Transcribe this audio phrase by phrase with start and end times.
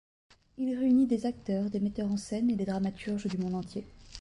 [0.57, 3.85] Il réunit des acteurs, des metteurs en scène et des dramaturges du monde entier.